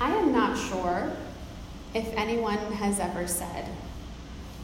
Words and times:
I 0.00 0.14
am 0.14 0.32
not 0.32 0.58
sure 0.58 1.10
if 1.94 2.12
anyone 2.16 2.58
has 2.72 3.00
ever 3.00 3.26
said, 3.26 3.66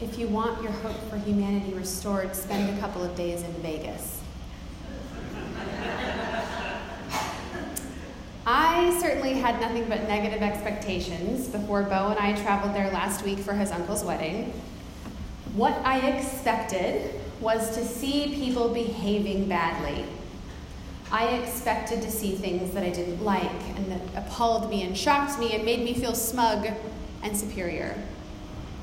if 0.01 0.19
you 0.19 0.27
want 0.27 0.61
your 0.61 0.71
hope 0.71 0.97
for 1.09 1.17
humanity 1.17 1.73
restored, 1.73 2.35
spend 2.35 2.77
a 2.77 2.79
couple 2.79 3.03
of 3.03 3.15
days 3.15 3.41
in 3.41 3.51
Vegas. 3.53 4.21
I 8.45 8.95
certainly 8.99 9.33
had 9.33 9.61
nothing 9.61 9.87
but 9.87 10.07
negative 10.07 10.41
expectations 10.41 11.47
before 11.47 11.83
Bo 11.83 12.09
and 12.09 12.19
I 12.19 12.39
traveled 12.41 12.75
there 12.75 12.91
last 12.91 13.23
week 13.23 13.39
for 13.39 13.53
his 13.53 13.71
uncle's 13.71 14.03
wedding. 14.03 14.53
What 15.55 15.73
I 15.85 16.09
expected 16.09 17.21
was 17.39 17.73
to 17.75 17.85
see 17.85 18.35
people 18.35 18.69
behaving 18.73 19.47
badly. 19.47 20.05
I 21.13 21.27
expected 21.27 22.01
to 22.01 22.09
see 22.09 22.31
things 22.31 22.73
that 22.73 22.81
I 22.81 22.89
didn't 22.89 23.23
like 23.23 23.61
and 23.75 23.91
that 23.91 24.01
appalled 24.15 24.67
me 24.67 24.81
and 24.81 24.97
shocked 24.97 25.39
me 25.39 25.53
and 25.53 25.63
made 25.63 25.85
me 25.85 25.93
feel 25.93 26.15
smug 26.15 26.67
and 27.21 27.37
superior. 27.37 27.95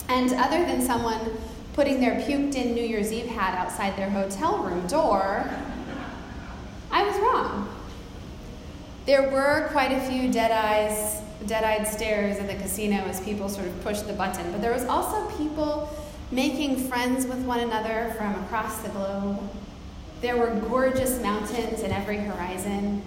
And 0.09 0.33
other 0.35 0.65
than 0.65 0.81
someone 0.81 1.37
putting 1.73 2.01
their 2.01 2.21
puked 2.21 2.55
in 2.55 2.73
New 2.73 2.85
Year's 2.85 3.13
Eve 3.13 3.27
hat 3.27 3.59
outside 3.59 3.97
their 3.97 4.09
hotel 4.09 4.59
room 4.59 4.87
door, 4.87 5.51
I 6.93 7.03
was 7.03 7.17
wrong. 7.19 7.69
There 9.07 9.29
were 9.29 9.69
quite 9.73 9.91
a 9.91 10.01
few 10.01 10.31
dead 10.31 10.53
eyes, 10.53 11.23
dead-eyed 11.47 11.89
stares 11.89 12.39
in 12.39 12.47
the 12.47 12.55
casino 12.55 12.99
as 13.07 13.21
people 13.23 13.49
sort 13.49 13.67
of 13.67 13.83
pushed 13.83 14.07
the 14.07 14.13
button, 14.13 14.53
but 14.53 14.61
there 14.61 14.73
was 14.73 14.85
also 14.85 15.29
people 15.37 15.93
making 16.31 16.77
friends 16.89 17.27
with 17.27 17.39
one 17.45 17.59
another 17.59 18.15
from 18.17 18.37
across 18.45 18.83
the 18.83 18.89
globe. 18.91 19.41
There 20.21 20.37
were 20.37 20.51
gorgeous 20.69 21.21
mountains 21.23 21.81
in 21.81 21.93
every 21.93 22.19
horizon. 22.19 23.03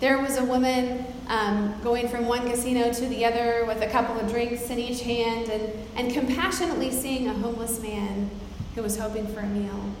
There 0.00 0.18
was 0.18 0.36
a 0.36 0.44
woman 0.44 1.06
um, 1.26 1.74
going 1.82 2.08
from 2.08 2.26
one 2.26 2.48
casino 2.48 2.92
to 2.92 3.06
the 3.06 3.24
other 3.24 3.64
with 3.66 3.82
a 3.82 3.86
couple 3.88 4.18
of 4.20 4.30
drinks 4.30 4.68
in 4.68 4.78
each 4.78 5.02
hand 5.02 5.48
and, 5.48 5.72
and 5.96 6.12
compassionately 6.12 6.92
seeing 6.92 7.28
a 7.28 7.32
homeless 7.32 7.80
man 7.80 8.30
who 8.74 8.82
was 8.82 8.98
hoping 8.98 9.26
for 9.28 9.40
a 9.40 9.46
meal, 9.46 9.92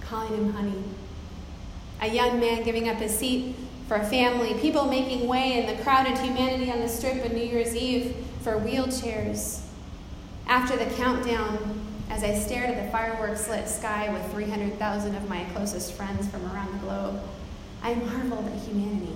calling 0.00 0.34
him 0.34 0.52
honey. 0.52 0.82
A 2.02 2.08
young 2.08 2.40
man 2.40 2.64
giving 2.64 2.88
up 2.88 2.96
his 2.96 3.16
seat 3.16 3.54
for 3.86 3.96
a 3.96 4.04
family, 4.04 4.54
people 4.54 4.86
making 4.86 5.28
way 5.28 5.58
in 5.58 5.66
the 5.66 5.82
crowded 5.82 6.18
humanity 6.18 6.70
on 6.70 6.80
the 6.80 6.88
strip 6.88 7.24
on 7.24 7.32
New 7.32 7.44
Year's 7.44 7.76
Eve 7.76 8.14
for 8.42 8.58
wheelchairs. 8.58 9.62
After 10.46 10.76
the 10.76 10.86
countdown, 10.96 11.79
as 12.10 12.24
I 12.24 12.34
stared 12.34 12.70
at 12.70 12.84
the 12.84 12.90
fireworks 12.90 13.48
lit 13.48 13.68
sky 13.68 14.12
with 14.12 14.30
300,000 14.32 15.14
of 15.14 15.28
my 15.28 15.44
closest 15.54 15.92
friends 15.94 16.28
from 16.28 16.44
around 16.52 16.72
the 16.74 16.78
globe, 16.78 17.22
I 17.82 17.94
marveled 17.94 18.46
at 18.48 18.58
humanity. 18.62 19.14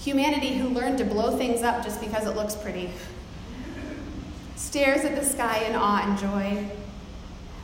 Humanity 0.00 0.54
who 0.58 0.68
learned 0.68 0.98
to 0.98 1.04
blow 1.04 1.38
things 1.38 1.62
up 1.62 1.82
just 1.84 2.00
because 2.00 2.26
it 2.26 2.34
looks 2.34 2.56
pretty, 2.56 2.90
stares 4.56 5.04
at 5.04 5.14
the 5.14 5.24
sky 5.24 5.64
in 5.64 5.76
awe 5.76 6.02
and 6.04 6.18
joy. 6.18 6.70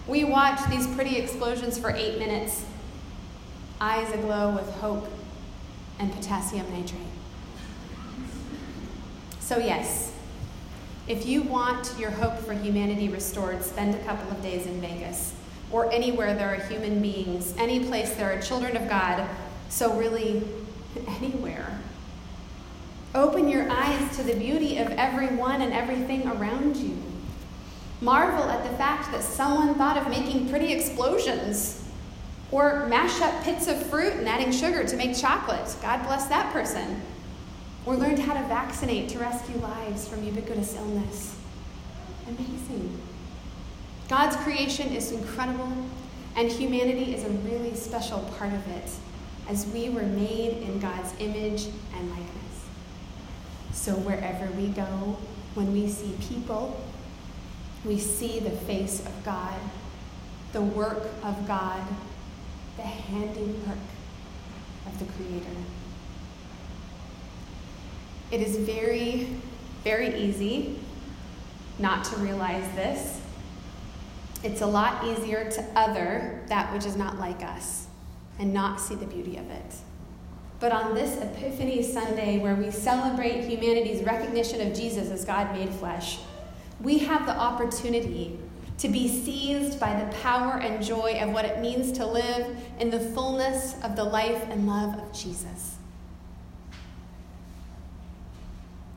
We 0.07 0.25
watch 0.25 0.61
these 0.71 0.87
pretty 0.87 1.17
explosions 1.17 1.77
for 1.79 1.91
eight 1.91 2.19
minutes 2.19 2.65
eyes 3.81 4.13
aglow 4.13 4.55
with 4.55 4.73
hope 4.77 5.09
and 5.99 6.13
potassium 6.13 6.71
nitrate. 6.71 7.03
So, 9.41 9.59
yes, 9.59 10.12
if 11.09 11.27
you 11.27 11.43
want 11.43 11.93
your 11.99 12.11
hope 12.11 12.39
for 12.39 12.53
humanity 12.53 13.09
restored, 13.09 13.63
spend 13.63 13.95
a 13.95 14.05
couple 14.05 14.31
of 14.31 14.43
days 14.43 14.67
in 14.67 14.81
Vegas 14.81 15.35
or 15.73 15.91
anywhere 15.91 16.35
there 16.35 16.55
are 16.55 16.61
human 16.67 17.01
beings, 17.01 17.55
any 17.57 17.85
place 17.85 18.13
there 18.15 18.31
are 18.31 18.41
children 18.41 18.77
of 18.77 18.89
God. 18.89 19.27
So, 19.69 19.95
really, 19.95 20.43
anywhere. 21.09 21.81
Open 23.15 23.49
your 23.49 23.71
eyes 23.71 24.17
to 24.17 24.23
the 24.23 24.35
beauty 24.35 24.79
of 24.79 24.89
everyone 24.91 25.63
and 25.63 25.73
everything 25.73 26.27
around 26.29 26.77
you. 26.77 26.97
Marvel 28.01 28.45
at 28.45 28.69
the 28.69 28.77
fact 28.77 29.11
that 29.13 29.23
someone 29.23 29.75
thought 29.75 29.97
of 29.97 30.09
making 30.09 30.49
pretty 30.49 30.73
explosions 30.73 31.85
or 32.51 32.87
mash 32.87 33.21
up 33.21 33.43
pits 33.45 33.69
of 33.69 33.87
fruit 33.87 34.13
and 34.15 34.29
adding 34.29 34.53
sugar 34.53 34.85
to 34.85 34.97
make 34.97 35.17
chocolate. 35.17 35.75
God 35.81 36.03
bless 36.05 36.27
that 36.27 36.53
person. 36.53 37.01
Or 37.85 37.97
learned 37.97 38.19
how 38.19 38.35
to 38.35 38.47
vaccinate 38.49 39.09
to 39.11 39.19
rescue 39.19 39.57
lives 39.57 40.07
from 40.09 40.23
ubiquitous 40.25 40.77
illness. 40.77 41.37
Amazing. 42.29 43.01
God's 44.09 44.37
creation 44.37 44.89
is 44.93 45.11
incredible, 45.13 45.73
and 46.37 46.51
humanity 46.51 47.15
is 47.15 47.25
a 47.25 47.31
really 47.31 47.75
special 47.75 48.21
part 48.39 48.53
of 48.53 48.67
it, 48.69 48.91
as 49.49 49.67
we 49.69 49.89
were 49.91 50.03
made 50.03 50.59
in 50.63 50.79
God's 50.79 51.13
image 51.19 51.67
and 51.97 52.11
likeness. 52.11 52.67
So 53.73 53.95
wherever 53.95 54.47
we 54.53 54.69
go, 54.69 55.17
when 55.55 55.73
we 55.73 55.89
see 55.89 56.15
people, 56.21 56.81
we 57.85 57.99
see 57.99 58.39
the 58.39 58.51
face 58.51 59.01
of 59.01 59.25
God, 59.25 59.59
the 60.53 60.63
work 60.63 61.09
of 61.25 61.47
God 61.49 61.83
the 62.77 62.83
handiwork 62.83 63.79
of 64.87 64.99
the 64.99 65.05
Creator. 65.13 65.61
It 68.33 68.41
is 68.41 68.57
very, 68.57 69.29
very 69.85 70.17
easy 70.17 70.81
not 71.79 72.03
to 72.05 72.17
realize 72.17 72.65
this. 72.75 73.21
It's 74.43 74.63
a 74.63 74.67
lot 74.67 75.05
easier 75.05 75.51
to 75.51 75.63
other 75.77 76.41
that 76.49 76.73
which 76.73 76.87
is 76.87 76.97
not 76.97 77.19
like 77.19 77.43
us 77.43 77.89
and 78.39 78.55
not 78.55 78.81
see 78.81 78.95
the 78.95 79.05
beauty 79.05 79.37
of 79.37 79.51
it. 79.51 79.75
But 80.61 80.73
on 80.73 80.95
this 80.95 81.21
Epiphany 81.21 81.83
Sunday, 81.83 82.39
where 82.39 82.55
we 82.55 82.71
celebrate 82.71 83.45
humanity's 83.45 84.03
recognition 84.03 84.67
of 84.67 84.75
Jesus 84.75 85.11
as 85.11 85.27
God 85.27 85.53
made 85.53 85.69
flesh, 85.69 86.19
we 86.81 86.99
have 86.99 87.27
the 87.27 87.37
opportunity 87.37 88.39
to 88.79 88.89
be 88.89 89.09
seized 89.09 89.79
by 89.79 90.03
the 90.03 90.11
power 90.19 90.59
and 90.59 90.83
joy 90.83 91.21
of 91.21 91.33
what 91.33 91.45
it 91.45 91.61
means 91.61 91.93
to 91.93 92.07
live 92.07 92.57
in 92.81 92.89
the 92.89 92.99
fullness 92.99 93.75
of 93.83 93.95
the 93.95 94.05
life 94.05 94.43
and 94.49 94.67
love 94.67 94.99
of 94.99 95.13
Jesus. 95.13 95.77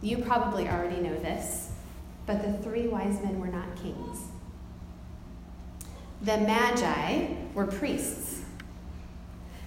You 0.06 0.20
probably 0.20 0.70
already 0.70 1.02
know 1.02 1.18
this, 1.18 1.72
but 2.28 2.44
the 2.44 2.54
three 2.62 2.88
wise 2.88 3.20
men 3.24 3.40
were 3.40 3.48
not 3.48 3.76
kings. 3.76 4.20
The 6.22 6.38
Magi 6.38 7.34
were 7.56 7.66
priests, 7.66 8.42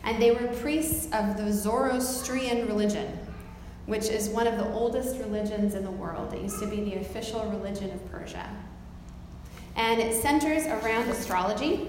and 0.04 0.22
they 0.22 0.30
were 0.30 0.46
priests 0.60 1.06
of 1.12 1.36
the 1.36 1.52
Zoroastrian 1.52 2.68
religion, 2.68 3.18
which 3.86 4.04
is 4.04 4.28
one 4.28 4.46
of 4.46 4.58
the 4.58 4.72
oldest 4.72 5.18
religions 5.18 5.74
in 5.74 5.84
the 5.84 5.90
world. 5.90 6.32
It 6.32 6.42
used 6.42 6.60
to 6.60 6.66
be 6.68 6.84
the 6.84 6.94
official 6.98 7.44
religion 7.50 7.90
of 7.90 8.08
Persia 8.12 8.48
and 9.74 10.00
it 10.00 10.20
centers 10.20 10.66
around 10.66 11.08
astrology. 11.08 11.88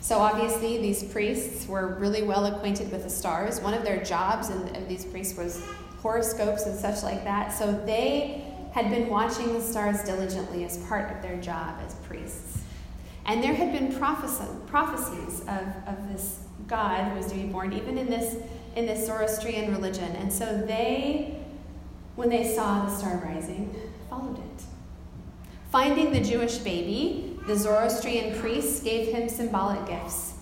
So, 0.00 0.18
obviously, 0.18 0.78
these 0.78 1.02
priests 1.04 1.66
were 1.66 1.96
really 1.98 2.22
well 2.22 2.46
acquainted 2.46 2.90
with 2.92 3.04
the 3.04 3.10
stars. 3.10 3.60
One 3.60 3.74
of 3.74 3.84
their 3.84 4.02
jobs 4.02 4.50
of 4.50 4.88
these 4.88 5.04
priests 5.04 5.36
was 5.36 5.64
horoscopes 6.04 6.66
and 6.66 6.78
such 6.78 7.02
like 7.02 7.24
that. 7.24 7.48
So, 7.48 7.72
they 7.84 8.44
had 8.72 8.90
been 8.90 9.08
watching 9.08 9.52
the 9.54 9.60
stars 9.60 10.02
diligently 10.02 10.64
as 10.64 10.78
part 10.86 11.10
of 11.10 11.22
their 11.22 11.40
job 11.40 11.80
as 11.84 11.94
priests. 12.06 12.62
And 13.26 13.42
there 13.42 13.54
had 13.54 13.72
been 13.72 13.94
prophecies 13.94 15.40
of, 15.42 15.66
of 15.86 16.12
this 16.12 16.40
God 16.66 17.04
who 17.04 17.16
was 17.16 17.26
to 17.28 17.34
be 17.34 17.44
born, 17.44 17.72
even 17.72 17.96
in 17.96 18.10
this, 18.10 18.36
in 18.76 18.86
this 18.86 19.06
Zoroastrian 19.06 19.70
religion. 19.72 20.10
And 20.16 20.32
so 20.32 20.44
they, 20.66 21.38
when 22.16 22.28
they 22.28 22.54
saw 22.54 22.84
the 22.84 22.94
star 22.94 23.16
rising, 23.24 23.74
followed 24.10 24.38
it. 24.38 24.64
Finding 25.70 26.12
the 26.12 26.20
Jewish 26.20 26.58
baby, 26.58 27.38
the 27.46 27.56
Zoroastrian 27.56 28.38
priests 28.40 28.80
gave 28.80 29.14
him 29.14 29.28
symbolic 29.28 29.86
gifts. 29.86 30.34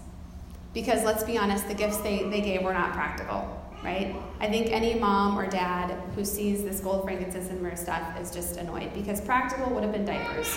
Because 0.74 1.04
let's 1.04 1.22
be 1.22 1.36
honest, 1.36 1.68
the 1.68 1.74
gifts 1.74 1.98
they, 1.98 2.24
they 2.24 2.40
gave 2.40 2.62
were 2.62 2.72
not 2.72 2.94
practical, 2.94 3.61
right? 3.84 4.15
I 4.41 4.48
think 4.48 4.71
any 4.71 4.95
mom 4.95 5.39
or 5.39 5.48
dad 5.48 5.91
who 6.15 6.24
sees 6.24 6.62
this 6.62 6.80
gold, 6.80 7.04
frankincense, 7.04 7.48
and 7.48 7.60
myrrh 7.60 7.77
stuff 7.77 8.21
is 8.21 8.30
just 8.30 8.56
annoyed 8.56 8.92
because 8.95 9.21
practical 9.21 9.72
would 9.74 9.83
have 9.83 9.92
been 9.92 10.04
diapers, 10.04 10.56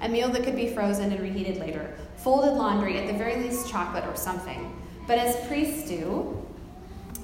a 0.00 0.08
meal 0.08 0.28
that 0.30 0.42
could 0.42 0.56
be 0.56 0.68
frozen 0.68 1.12
and 1.12 1.20
reheated 1.20 1.58
later, 1.58 1.96
folded 2.16 2.52
laundry, 2.52 2.98
at 2.98 3.06
the 3.06 3.12
very 3.12 3.36
least 3.36 3.70
chocolate 3.70 4.04
or 4.04 4.16
something. 4.16 4.76
But 5.06 5.18
as 5.18 5.46
priests 5.46 5.88
do, 5.88 6.46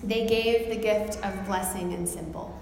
they 0.03 0.27
gave 0.27 0.69
the 0.69 0.77
gift 0.77 1.23
of 1.25 1.47
blessing 1.47 1.93
and 1.95 2.09
symbol 2.09 2.59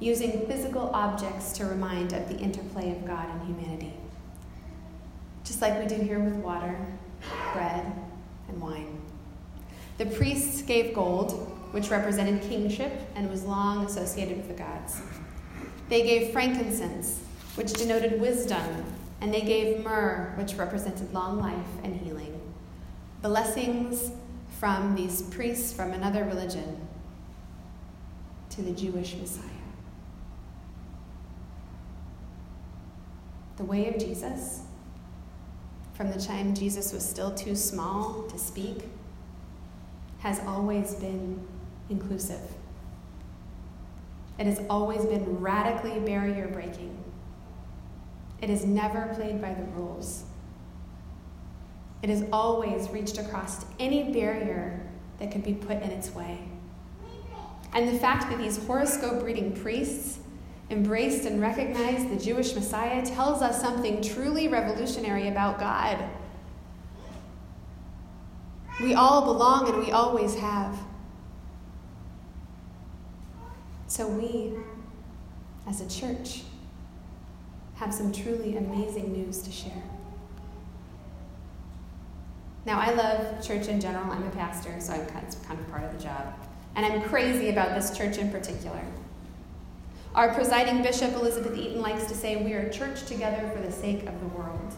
using 0.00 0.46
physical 0.46 0.90
objects 0.90 1.52
to 1.52 1.66
remind 1.66 2.12
of 2.12 2.28
the 2.28 2.36
interplay 2.38 2.90
of 2.90 3.06
God 3.06 3.26
and 3.30 3.42
humanity. 3.46 3.94
Just 5.44 5.60
like 5.62 5.78
we 5.78 5.86
do 5.86 6.02
here 6.02 6.18
with 6.18 6.34
water, 6.36 6.76
bread, 7.52 7.92
and 8.48 8.60
wine. 8.60 9.00
The 9.98 10.06
priests 10.06 10.62
gave 10.62 10.94
gold, 10.94 11.53
which 11.74 11.90
represented 11.90 12.40
kingship 12.40 12.92
and 13.16 13.28
was 13.28 13.42
long 13.42 13.84
associated 13.84 14.36
with 14.36 14.46
the 14.46 14.54
gods. 14.54 15.00
They 15.88 16.04
gave 16.04 16.32
frankincense, 16.32 17.20
which 17.56 17.72
denoted 17.72 18.20
wisdom, 18.20 18.84
and 19.20 19.34
they 19.34 19.40
gave 19.40 19.82
myrrh, 19.82 20.32
which 20.36 20.54
represented 20.54 21.12
long 21.12 21.40
life 21.40 21.66
and 21.82 21.96
healing. 21.96 22.40
Blessings 23.22 24.12
from 24.60 24.94
these 24.94 25.22
priests 25.22 25.72
from 25.72 25.90
another 25.90 26.22
religion 26.22 26.86
to 28.50 28.62
the 28.62 28.70
Jewish 28.70 29.16
Messiah. 29.16 29.42
The 33.56 33.64
way 33.64 33.88
of 33.88 33.98
Jesus, 33.98 34.60
from 35.94 36.12
the 36.12 36.20
time 36.20 36.54
Jesus 36.54 36.92
was 36.92 37.04
still 37.04 37.34
too 37.34 37.56
small 37.56 38.28
to 38.28 38.38
speak, 38.38 38.84
has 40.20 40.38
always 40.46 40.94
been 40.94 41.44
inclusive. 41.88 42.40
It 44.38 44.46
has 44.46 44.60
always 44.68 45.04
been 45.06 45.40
radically 45.40 46.00
barrier 46.00 46.48
breaking. 46.48 46.96
It 48.40 48.50
has 48.50 48.64
never 48.64 49.12
played 49.14 49.40
by 49.40 49.54
the 49.54 49.62
rules. 49.62 50.24
It 52.02 52.10
has 52.10 52.24
always 52.32 52.90
reached 52.90 53.18
across 53.18 53.64
any 53.78 54.12
barrier 54.12 54.86
that 55.18 55.30
could 55.30 55.44
be 55.44 55.54
put 55.54 55.82
in 55.82 55.90
its 55.90 56.14
way. 56.14 56.38
And 57.72 57.88
the 57.88 57.98
fact 57.98 58.28
that 58.30 58.38
these 58.38 58.64
horoscope 58.66 59.22
reading 59.22 59.52
priests 59.52 60.18
embraced 60.70 61.26
and 61.26 61.40
recognized 61.40 62.10
the 62.10 62.22
Jewish 62.22 62.54
Messiah 62.54 63.04
tells 63.04 63.42
us 63.42 63.60
something 63.60 64.02
truly 64.02 64.48
revolutionary 64.48 65.28
about 65.28 65.58
God. 65.58 66.02
We 68.80 68.94
all 68.94 69.24
belong 69.24 69.68
and 69.68 69.78
we 69.78 69.92
always 69.92 70.34
have. 70.36 70.76
So 73.94 74.08
we, 74.08 74.50
as 75.68 75.80
a 75.80 75.88
church, 75.88 76.42
have 77.76 77.94
some 77.94 78.10
truly 78.10 78.56
amazing 78.56 79.12
news 79.12 79.40
to 79.42 79.52
share. 79.52 79.84
Now, 82.66 82.80
I 82.80 82.90
love 82.90 83.46
church 83.46 83.68
in 83.68 83.80
general. 83.80 84.10
I'm 84.10 84.26
a 84.26 84.30
pastor, 84.30 84.74
so 84.80 84.94
I'm 84.94 85.06
kind 85.06 85.24
of, 85.24 85.70
part 85.70 85.84
of 85.84 85.96
the 85.96 86.02
job. 86.02 86.34
And 86.74 86.84
I'm 86.84 87.02
crazy 87.02 87.50
about 87.50 87.76
this 87.76 87.96
church 87.96 88.18
in 88.18 88.32
particular. 88.32 88.82
Our 90.16 90.34
presiding 90.34 90.82
bishop, 90.82 91.12
Elizabeth 91.12 91.56
Eaton, 91.56 91.80
likes 91.80 92.06
to 92.06 92.16
say, 92.16 92.34
We 92.34 92.54
are 92.54 92.68
church 92.70 93.06
together 93.06 93.48
for 93.54 93.62
the 93.62 93.70
sake 93.70 94.08
of 94.08 94.18
the 94.18 94.26
world. 94.36 94.74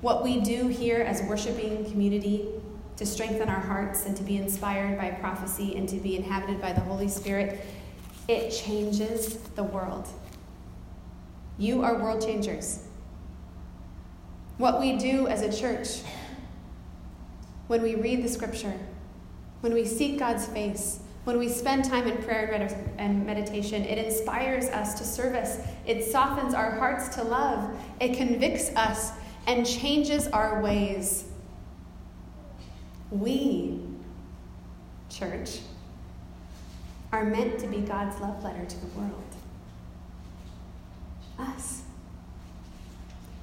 What 0.00 0.24
we 0.24 0.40
do 0.40 0.68
here 0.68 1.02
as 1.02 1.20
worshiping 1.24 1.84
community 1.90 2.48
to 2.96 3.04
strengthen 3.04 3.50
our 3.50 3.60
hearts 3.60 4.06
and 4.06 4.16
to 4.16 4.22
be 4.22 4.38
inspired 4.38 4.96
by 4.96 5.10
prophecy 5.10 5.76
and 5.76 5.86
to 5.90 5.96
be 5.96 6.16
inhabited 6.16 6.62
by 6.62 6.72
the 6.72 6.80
Holy 6.80 7.08
Spirit, 7.08 7.60
it 8.28 8.50
changes 8.50 9.36
the 9.54 9.64
world. 9.64 10.08
You 11.58 11.82
are 11.82 11.94
world 11.94 12.24
changers. 12.24 12.80
What 14.58 14.80
we 14.80 14.96
do 14.96 15.26
as 15.26 15.42
a 15.42 15.52
church, 15.52 16.02
when 17.66 17.82
we 17.82 17.94
read 17.94 18.22
the 18.22 18.28
scripture, 18.28 18.78
when 19.60 19.72
we 19.72 19.84
seek 19.84 20.18
God's 20.18 20.46
face, 20.46 21.00
when 21.24 21.38
we 21.38 21.48
spend 21.48 21.84
time 21.84 22.06
in 22.06 22.22
prayer 22.22 22.52
and 22.98 23.26
meditation, 23.26 23.82
it 23.82 23.98
inspires 23.98 24.66
us 24.66 24.94
to 24.98 25.04
service. 25.04 25.58
It 25.86 26.04
softens 26.04 26.52
our 26.52 26.72
hearts 26.72 27.14
to 27.16 27.24
love. 27.24 27.74
It 27.98 28.16
convicts 28.16 28.68
us 28.76 29.12
and 29.46 29.66
changes 29.66 30.28
our 30.28 30.60
ways. 30.60 31.24
We, 33.10 33.80
church, 35.08 35.60
are 37.14 37.24
meant 37.24 37.60
to 37.60 37.68
be 37.68 37.78
God's 37.78 38.20
love 38.20 38.42
letter 38.42 38.64
to 38.64 38.80
the 38.80 38.86
world. 38.98 39.36
Us. 41.38 41.82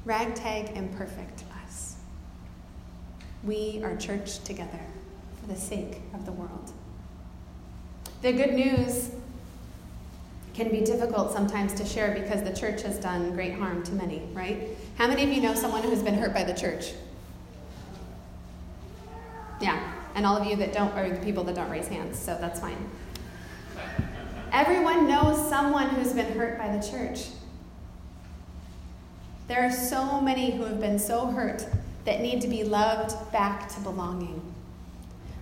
Ragtag 0.04 0.76
imperfect 0.76 1.46
us. 1.64 1.96
We 3.46 3.80
are 3.82 3.96
church 3.96 4.40
together 4.40 4.82
for 5.40 5.48
the 5.48 5.56
sake 5.56 6.02
of 6.14 6.26
the 6.26 6.34
world. 6.34 6.74
The 8.22 8.34
good 8.34 8.54
news 8.56 9.12
can 10.54 10.70
be 10.70 10.82
difficult 10.82 11.32
sometimes 11.32 11.74
to 11.76 11.86
share 11.86 12.14
because 12.14 12.44
the 12.44 12.54
church 12.54 12.82
has 12.82 12.98
done 12.98 13.32
great 13.32 13.54
harm 13.54 13.84
to 13.84 13.94
many, 13.94 14.22
right? 14.34 14.68
How 14.98 15.08
many 15.08 15.24
of 15.24 15.30
you 15.30 15.40
know 15.40 15.56
someone 15.56 15.82
who's 15.82 16.04
been 16.04 16.16
hurt 16.16 16.34
by 16.34 16.44
the 16.44 16.54
church? 16.54 16.92
Yeah, 19.62 19.82
and 20.14 20.26
all 20.26 20.36
of 20.36 20.46
you 20.46 20.58
that 20.58 20.74
don't 20.74 20.92
are 20.92 21.10
the 21.10 21.24
people 21.24 21.46
that 21.46 21.56
don't 21.56 21.70
raise 21.70 21.88
hands, 21.88 22.20
so 22.20 22.38
that's 22.42 22.60
fine. 22.60 22.90
Everyone 24.52 25.08
knows 25.08 25.48
someone 25.48 25.90
who's 25.90 26.12
been 26.12 26.34
hurt 26.34 26.58
by 26.58 26.76
the 26.76 26.86
church. 26.86 27.28
There 29.48 29.64
are 29.64 29.72
so 29.72 30.20
many 30.20 30.52
who 30.52 30.64
have 30.64 30.80
been 30.80 31.00
so 31.00 31.28
hurt 31.28 31.66
that 32.04 32.22
need 32.22 32.42
to 32.42 32.48
be 32.48 32.64
loved 32.64 33.32
back 33.32 33.74
to 33.76 33.80
belonging. 33.80 34.42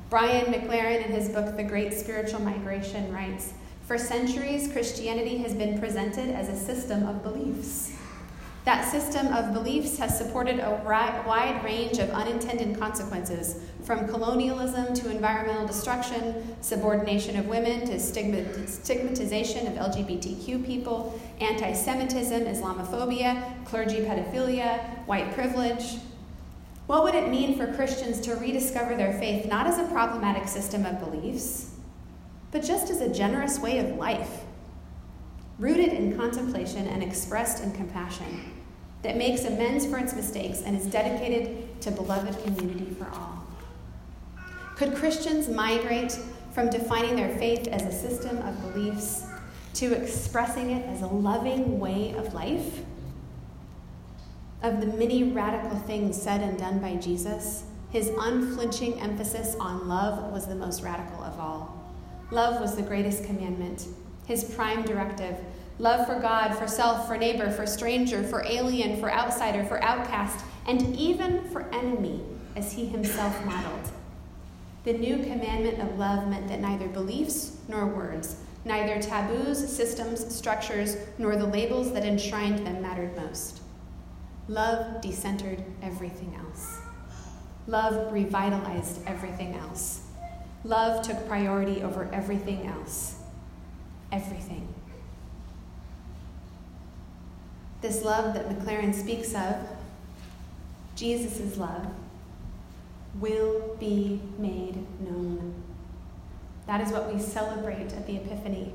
Brian 0.09 0.53
McLaren, 0.53 1.05
in 1.05 1.11
his 1.11 1.29
book, 1.29 1.57
The 1.57 1.63
Great 1.63 1.93
Spiritual 1.93 2.41
Migration, 2.41 3.11
writes 3.11 3.53
For 3.85 3.97
centuries, 3.97 4.71
Christianity 4.71 5.37
has 5.37 5.53
been 5.53 5.79
presented 5.79 6.29
as 6.29 6.49
a 6.49 6.55
system 6.55 7.07
of 7.07 7.23
beliefs. 7.23 7.91
That 8.65 8.89
system 8.91 9.27
of 9.27 9.53
beliefs 9.53 9.97
has 9.97 10.17
supported 10.17 10.59
a 10.59 10.81
wide 10.83 11.63
range 11.63 11.97
of 11.97 12.09
unintended 12.11 12.77
consequences, 12.77 13.61
from 13.83 14.07
colonialism 14.07 14.93
to 14.93 15.09
environmental 15.09 15.65
destruction, 15.65 16.55
subordination 16.61 17.37
of 17.37 17.47
women 17.47 17.87
to 17.87 17.99
stigmatization 17.99 19.67
of 19.67 19.73
LGBTQ 19.73 20.65
people, 20.65 21.19
anti 21.39 21.73
Semitism, 21.73 22.43
Islamophobia, 22.43 23.65
clergy 23.65 24.01
pedophilia, 24.01 24.79
white 25.07 25.33
privilege, 25.33 25.97
what 26.89 27.03
would 27.03 27.13
it 27.13 27.29
mean 27.29 27.55
for 27.55 27.71
Christians 27.73 28.19
to 28.21 28.35
rediscover 28.35 28.95
their 28.95 29.13
faith 29.13 29.45
not 29.45 29.67
as 29.67 29.77
a 29.77 29.83
problematic 29.85 30.47
system 30.47 30.87
of 30.87 30.99
beliefs, 30.99 31.75
but 32.51 32.63
just 32.63 32.89
as 32.89 32.99
a 32.99 33.13
generous 33.13 33.59
way 33.59 33.77
of 33.77 33.95
life, 33.95 34.41
rooted 35.59 35.93
in 35.93 36.17
contemplation 36.17 36.87
and 36.87 37.03
expressed 37.03 37.63
in 37.63 37.71
compassion, 37.73 38.53
that 39.03 39.17
makes 39.17 39.45
amends 39.45 39.85
for 39.85 39.97
its 39.97 40.15
mistakes 40.15 40.63
and 40.65 40.75
is 40.75 40.85
dedicated 40.87 41.81
to 41.81 41.91
beloved 41.91 42.41
community 42.43 42.93
for 42.95 43.07
all? 43.09 43.45
Could 44.75 44.95
Christians 44.95 45.47
migrate 45.47 46.17
from 46.53 46.69
defining 46.69 47.15
their 47.15 47.37
faith 47.37 47.67
as 47.67 47.83
a 47.83 47.91
system 47.91 48.37
of 48.39 48.73
beliefs 48.73 49.25
to 49.75 49.93
expressing 49.93 50.71
it 50.71 50.85
as 50.87 51.01
a 51.01 51.07
loving 51.07 51.79
way 51.79 52.13
of 52.17 52.33
life? 52.33 52.81
of 54.61 54.81
the 54.81 54.87
many 54.87 55.23
radical 55.23 55.77
things 55.79 56.21
said 56.21 56.41
and 56.41 56.57
done 56.57 56.79
by 56.79 56.95
Jesus, 56.95 57.63
his 57.91 58.11
unflinching 58.19 58.99
emphasis 58.99 59.55
on 59.59 59.87
love 59.87 60.31
was 60.31 60.47
the 60.47 60.55
most 60.55 60.83
radical 60.83 61.23
of 61.23 61.39
all. 61.39 61.75
Love 62.31 62.59
was 62.61 62.75
the 62.75 62.81
greatest 62.81 63.23
commandment, 63.23 63.87
his 64.29 64.43
prime 64.43 64.83
directive. 64.83 65.35
Love 65.79 66.05
for 66.05 66.19
God, 66.19 66.53
for 66.53 66.67
self, 66.67 67.07
for 67.07 67.17
neighbor, 67.17 67.49
for 67.49 67.65
stranger, 67.65 68.21
for 68.21 68.45
alien, 68.45 68.99
for 68.99 69.11
outsider, 69.11 69.65
for 69.65 69.83
outcast, 69.83 70.45
and 70.67 70.95
even 70.95 71.49
for 71.49 71.63
enemy, 71.73 72.21
as 72.55 72.71
he 72.71 72.85
himself 72.85 73.43
modeled. 73.43 73.89
The 74.83 74.93
new 74.93 75.17
commandment 75.17 75.79
of 75.79 75.97
love 75.97 76.27
meant 76.27 76.47
that 76.47 76.59
neither 76.61 76.87
beliefs 76.87 77.57
nor 77.67 77.87
words, 77.87 78.35
neither 78.65 79.01
taboos, 79.01 79.67
systems, 79.67 80.33
structures, 80.33 80.95
nor 81.17 81.35
the 81.35 81.47
labels 81.47 81.91
that 81.93 82.05
enshrined 82.05 82.67
them 82.67 82.83
mattered 82.83 83.17
most. 83.17 83.61
Love 84.47 85.01
decentered 85.01 85.63
everything 85.81 86.39
else. 86.39 86.77
Love 87.65 88.13
revitalized 88.13 88.99
everything 89.07 89.55
else. 89.55 90.01
Love 90.63 91.03
took 91.03 91.27
priority 91.27 91.81
over 91.81 92.07
everything 92.13 92.67
else. 92.67 93.15
Everything. 94.11 94.67
This 97.81 98.03
love 98.03 98.33
that 98.33 98.49
McLaren 98.49 98.93
speaks 98.93 99.33
of, 99.33 99.55
Jesus' 100.95 101.57
love, 101.57 101.87
will 103.19 103.75
be 103.79 104.21
made 104.37 104.85
known. 105.01 105.53
That 106.67 106.81
is 106.81 106.91
what 106.91 107.11
we 107.11 107.19
celebrate 107.19 107.93
at 107.93 108.05
the 108.05 108.17
Epiphany. 108.17 108.73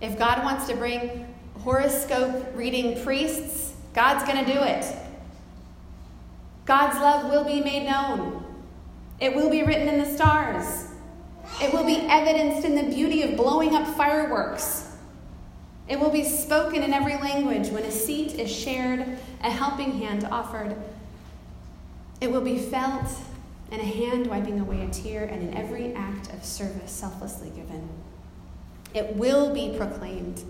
If 0.00 0.18
God 0.18 0.44
wants 0.44 0.66
to 0.68 0.76
bring 0.76 1.34
horoscope 1.62 2.46
reading 2.54 3.02
priests 3.02 3.68
God's 3.98 4.24
going 4.24 4.44
to 4.44 4.52
do 4.52 4.60
it. 4.60 4.94
God's 6.66 7.00
love 7.00 7.30
will 7.32 7.42
be 7.42 7.60
made 7.60 7.84
known. 7.84 8.44
It 9.18 9.34
will 9.34 9.50
be 9.50 9.64
written 9.64 9.88
in 9.88 9.98
the 9.98 10.06
stars. 10.14 10.86
It 11.60 11.72
will 11.72 11.84
be 11.84 12.06
evidenced 12.08 12.64
in 12.64 12.74
the 12.74 12.94
beauty 12.94 13.22
of 13.22 13.36
blowing 13.36 13.74
up 13.74 13.86
fireworks. 13.96 14.96
It 15.88 15.98
will 15.98 16.10
be 16.10 16.24
spoken 16.24 16.82
in 16.82 16.92
every 16.92 17.16
language 17.16 17.68
when 17.68 17.82
a 17.84 17.90
seat 17.90 18.34
is 18.34 18.50
shared, 18.50 19.18
a 19.42 19.50
helping 19.50 19.98
hand 19.98 20.24
offered. 20.30 20.76
It 22.20 22.30
will 22.30 22.42
be 22.42 22.58
felt 22.58 23.10
in 23.70 23.80
a 23.80 23.84
hand 23.84 24.26
wiping 24.26 24.60
away 24.60 24.84
a 24.84 24.90
tear 24.90 25.24
and 25.24 25.42
in 25.42 25.54
every 25.54 25.94
act 25.94 26.32
of 26.32 26.44
service 26.44 26.90
selflessly 26.90 27.50
given. 27.50 27.88
It 28.94 29.16
will 29.16 29.52
be 29.52 29.76
proclaimed 29.76 30.42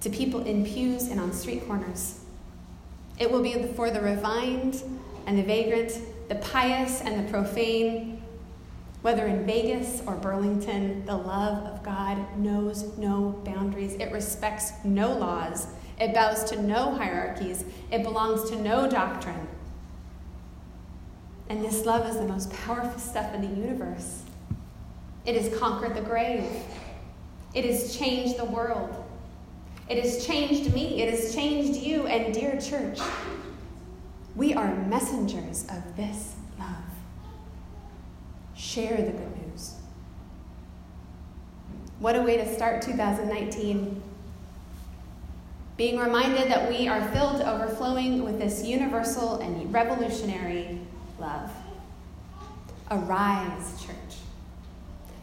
to 0.00 0.10
people 0.10 0.44
in 0.44 0.64
pews 0.64 1.08
and 1.08 1.20
on 1.20 1.32
street 1.32 1.66
corners. 1.66 2.20
It 3.18 3.30
will 3.30 3.42
be 3.42 3.62
for 3.74 3.90
the 3.90 4.00
refined 4.00 4.82
and 5.26 5.38
the 5.38 5.42
vagrant, 5.42 5.92
the 6.28 6.36
pious 6.36 7.00
and 7.00 7.26
the 7.26 7.30
profane. 7.30 8.17
Whether 9.02 9.26
in 9.26 9.46
Vegas 9.46 10.02
or 10.06 10.16
Burlington, 10.16 11.04
the 11.06 11.16
love 11.16 11.64
of 11.66 11.82
God 11.82 12.36
knows 12.36 12.98
no 12.98 13.40
boundaries. 13.44 13.94
It 13.94 14.10
respects 14.12 14.72
no 14.84 15.12
laws. 15.12 15.68
It 16.00 16.14
bows 16.14 16.44
to 16.50 16.60
no 16.60 16.94
hierarchies. 16.94 17.64
It 17.92 18.02
belongs 18.02 18.50
to 18.50 18.60
no 18.60 18.88
doctrine. 18.90 19.48
And 21.48 21.64
this 21.64 21.86
love 21.86 22.08
is 22.08 22.16
the 22.16 22.26
most 22.26 22.52
powerful 22.52 22.98
stuff 22.98 23.34
in 23.34 23.40
the 23.40 23.60
universe. 23.60 24.22
It 25.24 25.40
has 25.40 25.58
conquered 25.58 25.94
the 25.94 26.00
grave. 26.00 26.44
It 27.54 27.64
has 27.64 27.96
changed 27.96 28.36
the 28.36 28.44
world. 28.44 29.04
It 29.88 30.02
has 30.02 30.26
changed 30.26 30.74
me. 30.74 31.02
It 31.02 31.10
has 31.10 31.34
changed 31.34 31.80
you. 31.80 32.06
And, 32.06 32.34
dear 32.34 32.60
church, 32.60 32.98
we 34.36 34.54
are 34.54 34.74
messengers 34.86 35.64
of 35.70 35.96
this. 35.96 36.34
Share 38.58 38.96
the 38.96 39.12
good 39.12 39.46
news. 39.46 39.74
What 42.00 42.16
a 42.16 42.22
way 42.22 42.38
to 42.38 42.54
start 42.54 42.82
2019. 42.82 44.02
Being 45.76 45.96
reminded 45.96 46.50
that 46.50 46.68
we 46.68 46.88
are 46.88 47.08
filled 47.12 47.36
to 47.36 47.48
overflowing 47.48 48.24
with 48.24 48.40
this 48.40 48.64
universal 48.64 49.36
and 49.36 49.72
revolutionary 49.72 50.80
love. 51.20 51.52
Arise, 52.90 53.80
church. 53.80 53.94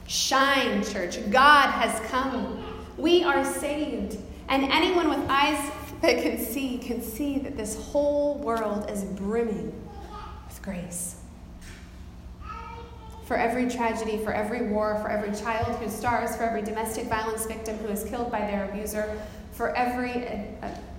Shine, 0.08 0.82
church. 0.86 1.20
God 1.30 1.72
has 1.72 2.00
come. 2.10 2.64
We 2.98 3.26
are 3.26 3.44
saved. 3.44 4.18
And 4.48 4.64
anyone 4.72 5.10
with 5.10 5.30
eyes 5.30 5.72
that 6.02 6.24
can 6.24 6.38
see 6.40 6.78
can 6.78 7.02
see 7.02 7.38
that 7.40 7.58
this 7.58 7.86
whole 7.88 8.36
world 8.36 8.90
is 8.90 9.04
brimming 9.04 9.74
with 10.48 10.62
grace. 10.62 11.18
For 13.26 13.36
every 13.36 13.68
tragedy, 13.70 14.18
for 14.18 14.32
every 14.32 14.68
war, 14.68 15.00
for 15.02 15.10
every 15.10 15.36
child 15.36 15.76
who 15.78 15.90
starves, 15.90 16.36
for 16.36 16.44
every 16.44 16.62
domestic 16.62 17.06
violence 17.08 17.46
victim 17.46 17.76
who 17.78 17.88
is 17.88 18.04
killed 18.04 18.32
by 18.32 18.42
their 18.42 18.66
abuser, 18.66 19.20
for 19.52 19.76
every 19.76 20.28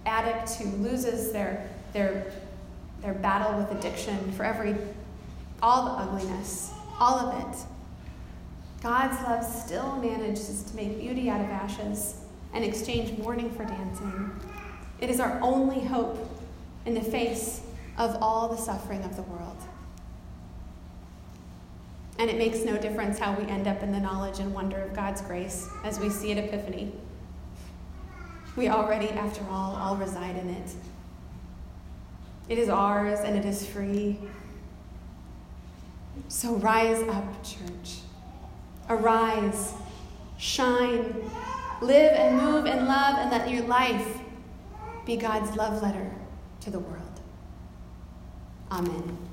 addict 0.07 0.55
who 0.55 0.69
loses 0.79 1.33
their, 1.33 1.71
their, 1.93 2.33
their 3.03 3.15
battle 3.15 3.57
with 3.59 3.71
addiction, 3.79 4.33
for 4.33 4.45
every, 4.45 4.75
all 5.63 5.85
the 5.85 6.03
ugliness, 6.03 6.73
all 6.99 7.19
of 7.19 7.55
it. 7.55 7.59
God's 8.83 9.23
love 9.23 9.45
still 9.45 9.97
manages 9.97 10.65
to 10.65 10.77
make 10.77 10.99
beauty 10.99 11.31
out 11.31 11.41
of 11.41 11.49
ashes 11.49 12.21
and 12.53 12.65
exchange 12.65 13.17
mourning 13.19 13.51
for 13.51 13.65
dancing. 13.65 14.31
It 15.01 15.11
is 15.11 15.21
our 15.21 15.39
only 15.41 15.85
hope 15.85 16.29
in 16.87 16.95
the 16.95 17.03
face 17.03 17.61
of 17.99 18.17
all 18.21 18.49
the 18.49 18.57
suffering 18.57 19.03
of 19.05 19.15
the 19.15 19.23
world. 19.23 19.57
And 22.19 22.31
it 22.31 22.39
makes 22.39 22.65
no 22.65 22.79
difference 22.79 23.19
how 23.19 23.35
we 23.35 23.45
end 23.45 23.67
up 23.67 23.83
in 23.83 23.93
the 23.93 24.01
knowledge 24.01 24.39
and 24.39 24.55
wonder 24.55 24.81
of 24.81 24.95
God's 24.95 25.21
grace 25.21 25.69
as 25.85 26.01
we 26.01 26.09
see 26.09 26.33
at 26.33 26.39
Epiphany. 26.39 26.93
We 28.57 28.69
already, 28.69 29.11
after 29.11 29.45
all, 29.51 29.77
all 29.77 29.97
reside 29.97 30.37
in 30.37 30.49
it. 30.49 30.75
It 32.49 32.59
is 32.59 32.69
ours 32.69 33.21
and 33.21 33.37
it 33.37 33.45
is 33.45 33.67
free. 33.67 34.19
So 36.29 36.55
rise 36.55 37.03
up, 37.09 37.45
church. 37.45 37.99
Arise, 38.89 39.75
shine, 40.39 41.15
live 41.81 42.13
and 42.13 42.37
move 42.37 42.67
and 42.67 42.87
love, 42.87 43.19
and 43.19 43.31
let 43.31 43.51
your 43.51 43.65
life 43.65 44.19
be 45.05 45.17
God's 45.17 45.57
love 45.57 45.83
letter 45.83 46.11
to 46.61 46.71
the 46.71 46.79
world. 46.79 47.21
Amen. 48.71 49.26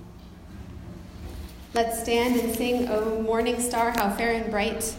Let's 1.73 2.03
stand 2.03 2.39
and 2.39 2.55
sing, 2.55 2.87
O 2.87 3.19
morning 3.23 3.59
star, 3.59 3.89
how 3.89 4.11
fair 4.11 4.33
and 4.33 4.51
bright. 4.51 4.93